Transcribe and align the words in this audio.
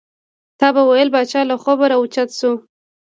تا 0.59 0.67
به 0.75 0.81
وې 0.87 1.03
پاچا 1.13 1.41
له 1.49 1.55
خوبه 1.63 1.85
را 1.89 1.95
او 1.99 2.03
چت 2.13 2.29
شو. 2.39 2.51